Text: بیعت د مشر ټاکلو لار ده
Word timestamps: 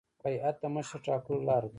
بیعت 0.23 0.55
د 0.61 0.65
مشر 0.75 0.97
ټاکلو 1.05 1.45
لار 1.47 1.63
ده 1.65 1.69